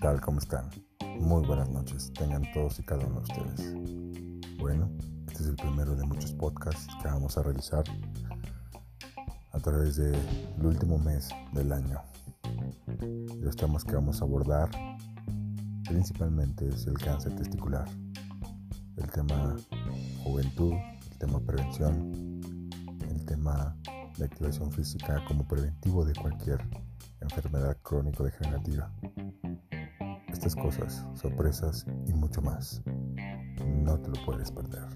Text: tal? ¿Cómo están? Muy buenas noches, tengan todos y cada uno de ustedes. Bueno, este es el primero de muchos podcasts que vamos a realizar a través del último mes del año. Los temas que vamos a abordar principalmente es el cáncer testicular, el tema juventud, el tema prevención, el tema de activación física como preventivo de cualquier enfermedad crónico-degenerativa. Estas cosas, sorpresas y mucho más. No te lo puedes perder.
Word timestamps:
tal? 0.00 0.20
¿Cómo 0.20 0.38
están? 0.38 0.70
Muy 1.18 1.44
buenas 1.44 1.68
noches, 1.68 2.12
tengan 2.12 2.42
todos 2.52 2.78
y 2.78 2.84
cada 2.84 3.04
uno 3.06 3.20
de 3.20 3.32
ustedes. 3.32 4.58
Bueno, 4.58 4.88
este 5.26 5.42
es 5.42 5.48
el 5.48 5.56
primero 5.56 5.96
de 5.96 6.04
muchos 6.04 6.32
podcasts 6.32 6.86
que 7.02 7.08
vamos 7.08 7.36
a 7.36 7.42
realizar 7.42 7.82
a 9.50 9.58
través 9.58 9.96
del 9.96 10.16
último 10.62 10.98
mes 10.98 11.28
del 11.52 11.72
año. 11.72 12.00
Los 13.40 13.56
temas 13.56 13.84
que 13.84 13.96
vamos 13.96 14.22
a 14.22 14.24
abordar 14.24 14.70
principalmente 15.88 16.68
es 16.68 16.86
el 16.86 16.96
cáncer 16.96 17.34
testicular, 17.34 17.88
el 18.96 19.10
tema 19.10 19.56
juventud, 20.22 20.72
el 21.10 21.18
tema 21.18 21.40
prevención, 21.40 22.40
el 23.10 23.24
tema 23.24 23.76
de 24.18 24.24
activación 24.24 24.70
física 24.70 25.22
como 25.26 25.46
preventivo 25.46 26.04
de 26.04 26.14
cualquier 26.14 26.60
enfermedad 27.20 27.76
crónico-degenerativa. 27.82 28.90
Estas 30.34 30.56
cosas, 30.56 31.06
sorpresas 31.14 31.86
y 32.08 32.12
mucho 32.12 32.42
más. 32.42 32.82
No 33.84 33.96
te 34.00 34.08
lo 34.10 34.26
puedes 34.26 34.50
perder. 34.50 34.88